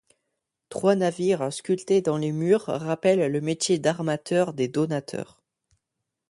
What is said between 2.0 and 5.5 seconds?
dans les murs rappellent le métier d'armateur des donateurs.